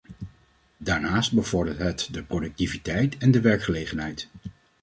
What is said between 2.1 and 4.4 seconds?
de productiviteit en de werkgelegenheid.